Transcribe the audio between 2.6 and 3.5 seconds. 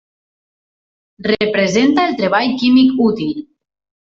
químic útil.